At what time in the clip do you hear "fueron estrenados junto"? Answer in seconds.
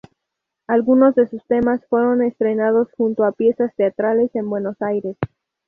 1.87-3.23